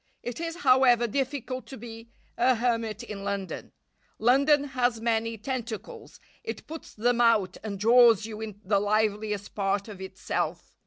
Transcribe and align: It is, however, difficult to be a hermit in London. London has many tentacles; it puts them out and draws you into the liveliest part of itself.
It 0.23 0.39
is, 0.41 0.55
however, 0.55 1.05
difficult 1.05 1.67
to 1.67 1.77
be 1.77 2.09
a 2.35 2.55
hermit 2.55 3.03
in 3.03 3.23
London. 3.23 3.71
London 4.17 4.63
has 4.63 4.99
many 4.99 5.37
tentacles; 5.37 6.19
it 6.43 6.65
puts 6.65 6.95
them 6.95 7.21
out 7.21 7.57
and 7.63 7.77
draws 7.79 8.25
you 8.25 8.41
into 8.41 8.61
the 8.67 8.79
liveliest 8.79 9.53
part 9.53 9.87
of 9.87 10.01
itself. 10.01 10.73